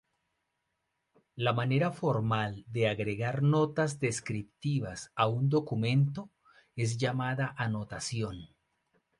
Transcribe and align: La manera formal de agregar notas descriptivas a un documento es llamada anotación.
La 1.47 1.51
manera 1.59 1.89
formal 1.97 2.55
de 2.77 2.87
agregar 2.93 3.43
notas 3.43 3.95
descriptivas 4.05 5.05
a 5.13 5.27
un 5.27 5.47
documento 5.47 6.27
es 6.75 6.97
llamada 6.97 7.53
anotación. 7.55 8.45